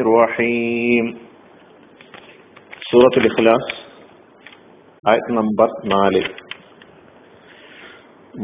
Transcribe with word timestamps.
റഹീം 0.00 1.20
സൂറത്തുൽ 2.90 3.26
ഇഖ്ലാസ് 3.26 3.88
നമ്പർ 5.32 5.68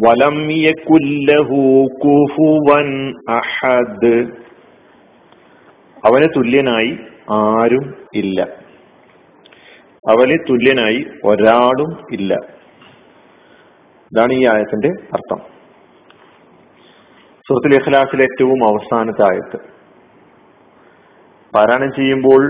വലം 0.06 0.52
യകുല്ലഹു 0.52 1.86
അഹദ്. 3.30 4.26
അവന് 6.06 6.28
തുല്യനായി 6.36 6.98
ആരും 7.30 7.94
ഇല്ല. 8.14 8.42
അവന് 10.10 10.38
തുല്യനായി 10.50 11.06
ഒരാളും 11.24 12.06
ഇല്ല. 12.12 12.34
ഇതാണ് 14.12 14.32
ഈ 14.32 14.46
ആയത്തിന്റെ 14.46 14.88
അർത്ഥം. 14.88 15.38
സുഹൃത്തുൽ 17.48 17.74
ഇഖ്ലാസിലെ 17.74 18.22
ഏറ്റവും 18.22 18.64
അവസാനത്തെ 18.64 19.22
ആയത്ത്. 19.22 19.73
പാരായണം 21.54 21.90
ചെയ്യുമ്പോൾ 21.92 22.42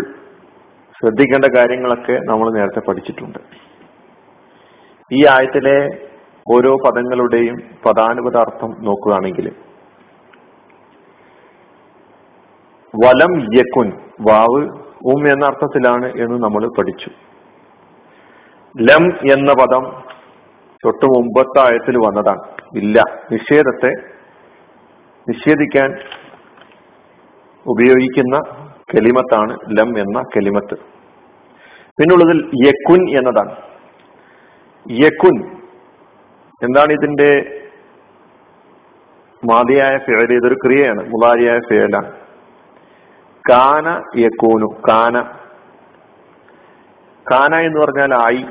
ശ്രദ്ധിക്കേണ്ട 0.99 1.47
കാര്യങ്ങളൊക്കെ 1.57 2.13
നമ്മൾ 2.13 2.47
നേരത്തെ 2.53 2.81
പഠിച്ചിട്ടുണ്ട്. 2.89 3.39
ഈ 5.13 5.27
ആയത്തിലെ 5.27 5.79
ഓരോ 6.55 6.77
പദങ്ങളുടെയും 6.85 7.57
പദാനുപത 7.87 8.37
അർത്ഥം 8.37 8.71
നോക്കുകയാണെങ്കിൽ 8.81 9.47
വലം 12.95 13.33
യക്കുൻ 13.59 13.89
വാവ് 14.21 14.63
ഉം 15.13 15.21
എന്ന 15.33 15.45
അർത്ഥത്തിലാണ് 15.47 16.07
എന്ന് 16.07 16.37
നമ്മൾ 16.45 16.67
പഠിച്ചു. 16.79 17.11
ലം 18.75 19.05
എന്ന 19.33 19.53
പദം 19.53 19.85
തൊട്ട് 20.85 21.07
മുമ്പത്തെ 21.07 21.59
ആയത്തിൽ 21.61 21.97
വന്നതാണ്. 21.99 22.43
ഇല്ല 22.77 23.03
നിഷേധത്തെ 23.33 23.93
നിഷേധിക്കാൻ 25.29 25.91
ഉപയോഗിക്കുന്ന 27.67 28.64
കെലിമത്താണ് 28.95 29.59
ലം 29.79 29.99
എന്ന 29.99 30.23
കെലിമത്ത്. 30.37 30.75
പിന്നുള്ളതിൽ 32.01 32.51
യക്കുൻ 32.67 33.19
എന്നതാണ്. 33.19 33.57
യക്കുൻ 34.91 35.57
എന്താണ് 36.63 36.93
ഇതിന്റെ 36.93 37.61
മാതിയായ 39.45 39.99
ഫേൽ 39.99 40.33
ഇതൊരു 40.33 40.55
ക്രിയയാണ് 40.55 41.09
മുതാരിയായ 41.09 41.59
ഫേലാണ് 41.59 42.13
കാന 43.51 44.03
യക്കൂനു 44.21 44.67
കാന. 44.89 45.23
കാന 47.33 47.55
എന്ന് 47.55 47.81
പറഞ്ഞാൽ 47.81 48.15
ആയി. 48.15 48.47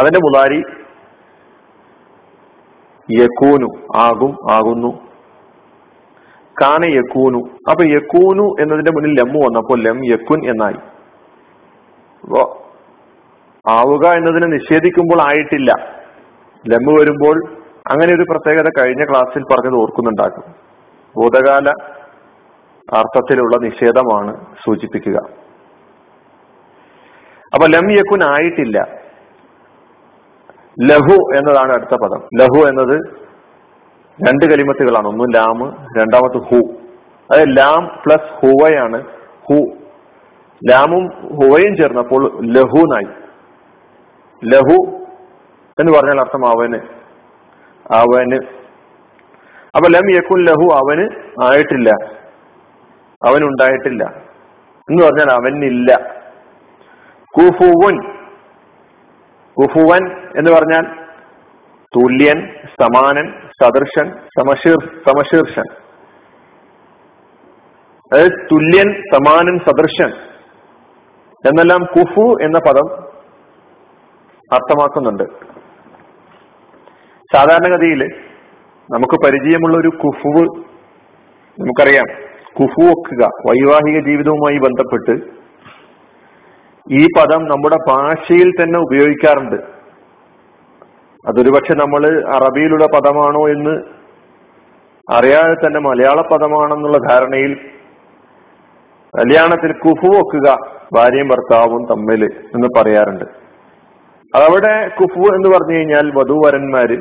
അതിന്റെ 0.00 0.18
മുതാരി 0.18 0.62
യക്കൂനു 3.22 3.98
ആകും 3.98 4.52
ആകുന്നു. 4.52 5.13
കാന 6.62 6.84
യക്കൂനു 6.84 7.38
അപ്പൊ 7.70 7.84
യക്കൂനു 7.84 8.62
എന്നതിന്റെ 8.62 8.90
മുന്നിൽ 8.90 9.20
ലമ്മു 9.20 9.38
വന്നപ്പോൾ 9.38 9.78
ലം 9.80 10.04
യക്കുൻ 10.04 10.50
എന്നായി. 10.50 10.76
അപ്പോ 12.22 12.72
ആവുക 13.70 14.06
എന്നതിനെ 14.06 14.46
നിഷേധിക്കുമ്പോൾ 14.46 15.22
ആയിട്ടില്ല. 15.22 15.72
ലമ്മു 16.72 16.92
വരുമ്പോൾ 16.92 17.48
അങ്ങനെ 17.90 18.14
ഒരു 18.14 18.24
പ്രത്യേകത 18.30 18.68
കഴിഞ്ഞ 18.80 19.04
ക്ലാസ്സിൽ 19.04 19.42
പറഞ്ഞത് 19.42 19.80
ഓർക്കുന്നുണ്ടാക്കും. 19.80 20.54
ഭൂതകാല 21.16 21.68
അർത്ഥത്തിലുള്ള 22.96 23.56
നിഷേധമാണ് 23.56 24.46
സൂചിപ്പിക്കുക. 24.66 25.16
അപ്പൊ 27.54 27.66
ലം 27.66 27.92
യക്കുൻ 27.92 28.24
ആയിട്ടില്ല. 28.24 28.78
ലഹു 30.82 31.36
എന്നതാണ് 31.36 31.72
അടുത്ത 31.72 31.96
പദം. 32.02 32.20
ലഹു 32.40 32.68
എന്നത് 32.68 33.23
രണ്ട് 34.22 34.44
കലിമത്തുകളാണ്. 34.44 35.08
ഒന്ന് 35.08 35.34
ലാം 35.34 35.86
രണ്ടാമത്തെ 35.98 36.38
ഹു. 36.38 36.74
അതായത് 37.32 37.56
ലാം 37.56 38.02
പ്ലസ് 38.06 38.46
ഹുവയാണ് 38.46 39.04
ഹു. 39.48 39.72
ലാമും 40.70 41.08
ഹുവയും 41.08 41.76
ചേർന്നപ്പോൾ 41.76 42.46
ലഹുനായി 42.46 43.24
ലഹു 44.44 45.04
എന്ന് 45.80 45.92
പറഞ്ഞാൽ 45.92 46.20
അർത്ഥം 46.20 46.46
അവന്. 46.46 46.74
അവന്. 47.94 48.34
അപ്പൊ 49.76 49.88
ലം 49.88 50.14
യക്കുൻ 50.14 50.44
ലഹു 50.44 50.74
അവന് 50.74 51.08
ആയിട്ടില്ല. 51.44 51.90
അവൻ 53.24 53.44
ഉണ്ടായിട്ടില്ല 53.44 54.04
എന്ന് 54.90 55.02
പറഞ്ഞാൽ 55.02 55.32
അവനില്ല. 55.32 55.96
കുഫുവൻ 57.38 58.12
കുഫുവൻ 59.58 60.30
എന്ന് 60.38 60.50
പറഞ്ഞാൽ 60.50 61.03
തുല്യൻ 61.96 62.52
സമാനൻ 62.82 63.32
സദൃശൻ 63.62 64.12
സമശീർ 64.12 64.76
സമശീർഷൻ. 65.06 65.64
അതായത് 68.12 68.46
തുല്യൻ 68.52 69.02
സമാനൻ 69.14 69.58
സദൃശൻ 69.58 70.08
എന്നെല്ലാം 71.48 71.84
കുഫു 71.84 72.36
എന്ന 72.42 72.58
പദം 72.58 73.04
അർത്ഥമാക്കുന്നുണ്ട്. 74.52 75.22
സാധാരണഗതിയിൽ 77.36 78.04
നമുക്ക് 78.94 79.14
പരിചയമുള്ള 79.24 79.76
ഒരു 79.78 79.88
കുഫു 79.88 80.44
നമുക്കറിയാം. 81.60 82.06
കുഫു 82.60 82.84
വെക്കുക 82.84 83.26
വൈവാഹിക 83.26 84.04
ജീവിതവുമായി 84.04 84.58
ബന്ധപ്പെട്ട് 84.58 85.44
ഈ 86.90 87.06
പദം 87.18 87.44
നമ്മുടെ 87.44 87.76
ഭാഷയിൽ 87.90 88.50
തന്നെ 88.50 88.78
ഉപയോഗിക്കാറുണ്ട്. 88.78 89.73
അതൊരു 91.28 91.50
പക്ഷെ 91.50 91.74
നമ്മൾ 91.74 92.02
അറബിയിലുള്ള 92.34 92.86
പദമാണോ 92.94 93.48
എന്ന് 93.48 93.74
അറിയാതെ 95.12 95.54
തന്നെ 95.54 95.80
മലയാള 95.80 96.20
പദമാണെന്നുള്ള 96.20 96.98
ധാരണയിൽ 96.98 97.52
കല്യാണത്തിൽ 99.14 99.72
കുഫു 99.72 100.06
വെക്കുക 100.06 100.56
ഭാര്യയും 100.94 101.28
ഭർത്താവും 101.28 101.82
തമ്മിൽ 101.90 102.24
എന്ന് 102.24 102.68
പറയാറുണ്ട്. 102.76 103.24
അതവിടെ 104.34 104.88
കുഫു 104.88 105.34
എന്ന് 105.34 105.48
പറഞ്ഞു 105.48 105.74
കഴിഞ്ഞാൽ 105.76 106.06
വധുവരന്മാര് 106.14 106.98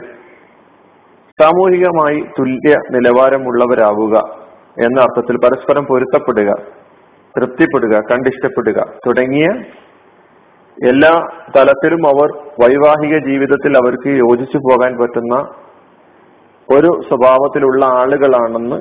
സാമൂഹികമായി 1.42 2.20
തുല്യ 2.40 2.74
നിലവാരമുള്ളവരാവുക 2.92 4.16
എന്ന 4.86 5.02
അർത്ഥത്തിൽ 5.02 5.38
പരസ്പരം 5.38 5.86
പൊരുത്തപ്പെടുക 5.86 6.52
തൃപ്തിപ്പെടുക 7.38 8.02
കണ്ടിഷ്ടപ്പെടുക 8.12 8.80
തുടങ്ങിയ 9.08 9.48
എല്ലാ 10.88 11.28
തലത്തിലും 11.58 12.08
അവർ 12.08 12.38
വൈവാഹിക 12.64 13.18
ജീവിതത്തിൽ 13.28 13.78
അവർക്ക് 13.78 14.10
യോജിച്ചു 14.10 14.58
പോകാൻ 14.58 14.98
പറ്റുന്ന 15.02 15.36
ഒരു 16.76 17.02
സ്വഭാവത്തിലുള്ള 17.08 17.86
ആളുകളാണെന്ന് 17.86 18.76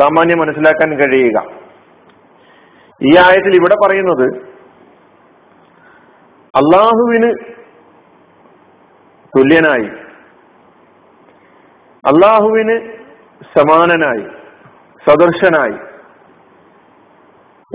സാമാന്യം 0.00 0.38
മനസ്സിലാക്കാൻ 0.38 0.96
കഴിയുക. 0.96 1.42
ഈ 3.02 3.16
ആയത്തിൽ 3.16 3.54
ഇവിടെ 3.54 3.74
പറയുന്നത് 3.86 4.26
അള്ളാഹുവിന് 6.56 7.32
തുല്യനായി 9.36 9.88
അള്ളാഹുവിന് 12.06 12.98
സമാനനായി 13.58 14.26
സദർശനായി 15.08 15.78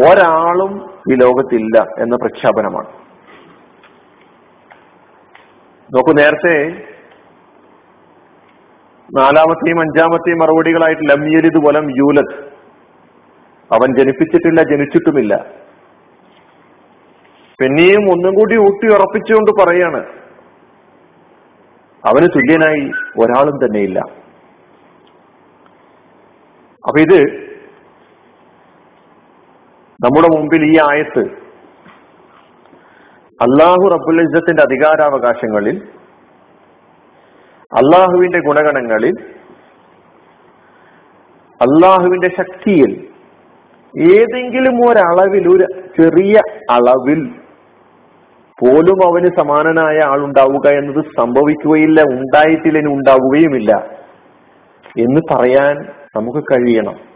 ഒരാളും 0.06 0.95
ഈ 1.12 1.16
ലോകത്തില്ല 1.16 1.88
എന്ന 2.00 2.16
പ്രഖ്യാപനമാണ്. 2.16 2.88
നോക്കൂ 5.96 6.12
നേരത്തെ 6.14 6.56
നാലാമത്തെയും 9.18 9.80
അഞ്ചാമത്തെയും 9.82 10.38
മറുപടികളായിട്ട് 10.38 11.10
ലംയലിത് 11.10 11.68
വലം 11.68 11.92
യൂലത് 11.98 12.34
അവൻ 13.72 13.98
ജനിപ്പിച്ചിട്ടില്ല 13.98 14.62
ജനിച്ചിട്ടുമില്ല. 14.62 15.46
പിന്നെയും 17.60 18.12
ഒന്നും 18.12 18.36
കൂടി 18.36 18.58
ഊട്ടി 18.58 18.88
ഉറപ്പിച്ചുകൊണ്ട് 18.88 19.64
പറയാണ് 19.64 20.02
അവന് 22.04 22.28
തുല്യനായി 22.36 22.92
ഒരാളും 23.20 23.66
തന്നെയില്ല. 23.66 24.00
അപ്പൊ 26.88 27.00
ഇത് 27.00 27.45
നമ്മുടെ 30.00 30.28
മുമ്പിൽ 30.28 30.64
ഈ 30.72 30.80
ആയത്ത് 30.90 31.24
അള്ളാഹു 33.40 33.88
റബ്ബുൽ 33.88 34.22
ഇസ്സത്തിന്റെ 34.22 34.64
അധികാരാവകാശങ്ങളിൽ 34.64 35.78
അള്ളാഹുവിന്റെ 37.72 38.40
ഗുണഗണങ്ങളിൽ 38.40 39.16
അള്ളാഹുവിന്റെ 41.62 42.28
ശക്തിയിൽ 42.28 43.10
ഏതെങ്കിലും 43.94 44.86
ഒരളവിൽ 44.90 45.48
ഒരു 45.48 45.66
ചെറിയ 46.00 46.36
അളവിൽ 46.72 47.22
പോലും 48.60 49.08
അവന് 49.08 49.30
സമാനനായ 49.40 49.98
ആളുണ്ടാവുക 50.00 50.68
എന്നത് 50.70 51.06
സംഭവിക്കുകയില്ല 51.20 52.02
ഉണ്ടായിട്ടില്ല 52.02 52.88
ഉണ്ടാവുകയുമില്ല 52.88 53.72
എന്ന് 54.98 55.22
പറയാൻ 55.34 55.76
നമുക്ക് 56.16 56.40
കഴിയണം. 56.54 57.15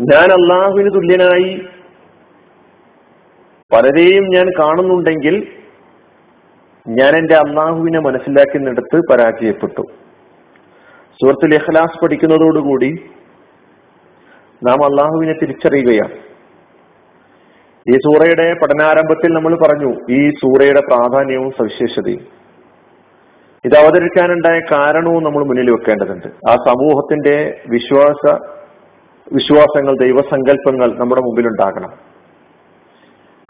ഞാൻ 0.00 0.32
അള്ളാഹുവിന് 0.32 0.94
തുല്യനായി. 0.94 1.60
പലരെയും 3.72 4.24
ഞാൻ 4.24 4.50
കാണുന്നുണ്ടെങ്കിൽ 4.58 5.46
ഞാൻ 6.88 7.16
എന്റെ 7.16 7.34
അള്ളാഹുവിനെ 7.34 7.98
മനസ്സിലാക്കുന്നിടത്ത് 7.98 9.00
പരാജയപ്പെട്ടു. 9.12 9.82
സുഹൃത്തുൽ 11.22 11.54
ഇഖ്ലാസ് 11.54 12.04
പഠിക്കുന്നതോടുകൂടി 12.04 12.90
നാം 14.62 14.84
അള്ളാഹുവിനെ 14.84 15.32
തിരിച്ചറിയുകയാണ്. 15.32 16.12
ഈ 17.88 17.92
സൂറയുടെ 17.92 18.54
പഠനാരംഭത്തിൽ 18.54 19.32
നമ്മൾ 19.32 19.56
പറഞ്ഞു 19.56 19.96
ഈ 20.10 20.30
സൂറയുടെ 20.30 20.80
പ്രാധാന്യവും 20.80 21.50
സവിശേഷതയും. 21.50 22.20
ഇത് 23.64 23.78
അവതരിക്കാനുണ്ടായ 23.78 24.60
കാരണവും 24.70 25.24
നമ്മൾ 25.24 25.44
മുന്നിൽ 25.44 25.70
വെക്കേണ്ടതുണ്ട്. 25.70 26.26
ആ 26.26 26.54
സമൂഹത്തിന്റെ 26.54 27.60
വിശ്വാസ 27.68 28.38
വിശ്വാസങ്ങൾ 29.32 29.94
ദൈവസങ്കല്പങ്ങൾ 29.96 30.88
നമ്മുടെ 30.98 31.20
മുമ്പിൽ 31.20 31.46
ഉണ്ടാകണം 31.46 31.92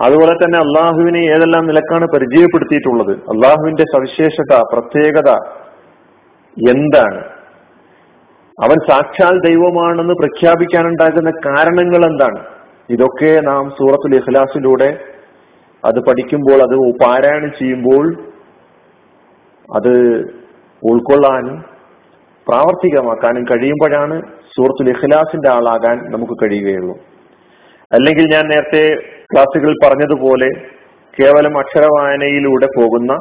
അതുപോലെ 0.01 0.35
തന്നെ 0.35 0.59
അള്ളാഹുവിനെ 0.59 1.19
ഏതെല്ലാം 1.19 1.67
നിലക്കാണ് 1.67 2.07
പരിചയപ്പെടുത്തിയിട്ടുള്ളത്? 2.07 3.13
അള്ളാഹുവിന്റെ 3.13 3.85
സവിശേഷത 3.97 4.53
പ്രത്യേകത 4.73 5.31
എന്താണ്? 6.57 7.21
അവൻ 8.59 8.79
സാക്ഷാൽ 8.91 9.35
ദൈവമാണെന്ന് 9.49 10.15
പ്രഖ്യാപിക്കാനുണ്ടാകുന്ന 10.15 11.31
കാരണങ്ങൾ 11.31 12.03
എന്താണ്? 12.07 12.41
ഇതൊക്കെ 12.91 13.41
നാം 13.41 13.71
സൂറത്തുൽ 13.71 14.17
ഇഖ്ലാസിലൂടെ 14.17 14.91
അത് 15.85 15.99
പഠിക്കുമ്പോൾ 16.09 16.59
അത് 16.63 16.77
പാരായണം 17.05 17.53
ചെയ്യുമ്പോൾ 17.59 18.07
അത് 19.77 19.93
ഉൾക്കൊള്ളാനും 20.83 21.70
പ്രാവർത്തികമാക്കാനും 22.51 23.45
കഴിയുമ്പോഴാണ് 23.45 24.23
സൂറത്തുൽ 24.57 24.89
ഇഖ്ലാസിന്റെ 24.91 25.51
ആളാകാൻ 25.51 25.97
നമുക്ക് 26.11 26.33
കഴിയുകയുള്ളൂ. 26.33 26.99
അല്ലെങ്കിൽ 27.93 28.27
ഞാൻ 28.35 28.45
നേരത്തെ 28.49 28.85
ക്ലാസ്സുകളിൽ 29.33 29.75
പറഞ്ഞതുപോലെ 29.85 30.49
കേവലം 31.19 31.59
അക്ഷരവായനയിലൂടെ 31.59 32.67
പോകുന്ന 32.67 33.13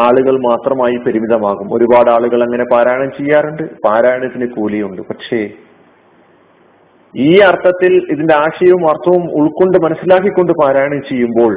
ആളുകൾ 0.00 0.34
മാത്രമായി 0.38 0.96
പരിമിതമാകും. 0.96 1.74
ഒരുപാട് 1.74 2.10
ആളുകൾ 2.10 2.42
അങ്ങനെ 2.42 2.64
പാരായണം 2.72 3.10
ചെയ്യാറുണ്ട് 3.10 3.62
പാരായണത്തിന് 3.62 4.46
കൂലിയുണ്ട്. 4.46 5.02
പക്ഷേ 5.02 5.50
ഈ 7.16 7.38
അർത്ഥത്തിൽ 7.38 7.92
ഇതിന്റെ 8.10 8.34
ആശയവും 8.34 8.82
അർത്ഥവും 8.88 9.24
ഉൾക്കൊണ്ട് 9.40 9.78
മനസ്സിലാക്കിക്കൊണ്ട് 9.84 10.52
പാരായണം 10.52 11.00
ചെയ്യുമ്പോൾ 11.08 11.52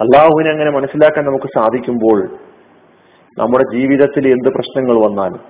അള്ളാഹുവിനെ 0.00 0.50
അങ്ങനെ 0.50 0.70
മനസ്സിലാക്കാൻ 0.70 1.24
നമുക്ക് 1.24 1.48
സാധിക്കുമ്പോൾ 1.56 2.28
നമ്മുടെ 3.38 3.64
ജീവിതത്തിൽ 3.76 4.28
എന്ത് 4.28 4.48
പ്രശ്നങ്ങൾ 4.48 5.04
വന്നാലും 5.04 5.40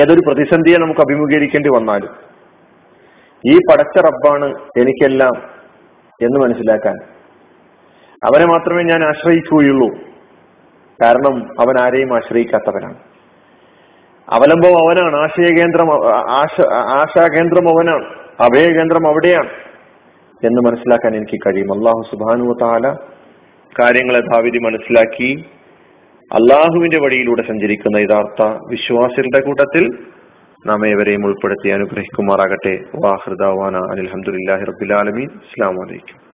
ഏതൊരു 0.00 0.20
പ്രതിസന്ധിയെ 0.26 0.76
നമുക്ക് 0.76 1.00
അഭിമുഖീകരിക്കേണ്ടി 1.00 1.70
വന്നാലും 1.70 2.10
ഈ 3.50 3.56
പടച്ച 3.56 4.06
റബ്ബാണ് 4.06 4.46
എനിക്കെല്ലാം 4.78 5.32
എന്ന് 6.22 6.40
മനസ്സിലാക്കാൻ. 6.40 6.96
അവനെ 8.24 8.46
മാത്രമേ 8.46 8.82
ഞാൻ 8.82 9.04
ആശ്രയിക്കുകയുള്ളൂ. 9.04 9.88
കാരണം 11.02 11.36
അവൻ 11.60 11.80
ആരെയും 11.80 12.16
ആശ്രയിക്കാത്തവനാണ്. 12.16 12.98
അവലംബം 14.30 14.74
അവനാണ് 14.82 15.16
ആശയകേന്ദ്രം 15.16 15.88
ആശ 16.30 16.60
ആശാകേന്ദ്രം 16.76 17.68
അവനാണ് 17.68 18.04
അഭയകേന്ദ്രം 18.42 19.08
അവിടെയാണ് 19.08 19.50
എന്ന് 20.46 20.70
മനസ്സിലാക്കാൻ 20.70 21.16
എനിക്ക് 21.16 21.40
കഴിയും. 21.46 21.72
അള്ളാഹു 21.72 22.02
സുബാനു 22.10 22.54
താല 22.62 22.94
കാര്യങ്ങളെ 23.80 24.20
ഭാവിധി 24.20 24.58
മനസ്സിലാക്കി 24.58 25.44
അള്ളാഹുവിന്റെ 26.32 26.98
വഴിയിലൂടെ 26.98 27.42
സഞ്ചരിക്കുന്ന 27.48 27.96
യഥാർത്ഥ 27.96 28.42
വിശ്വാസികളുടെ 28.70 29.40
കൂട്ടത്തിൽ 29.46 29.84
നാം 30.66 30.80
ഏവരെയും 30.88 31.24
ഉൾപ്പെടുത്തി 31.26 31.68
അനുഗ്രഹിക്കുമാറാകട്ടെ. 31.68 32.74
വാഹൃദാവാന 33.04 33.76
അനിൽഹമുല്ലാഹി 33.92 34.64
റബുലാലമീൻ 34.70 35.28
അസ്സാം 35.40 35.74
വലൈക്കും 35.76 36.22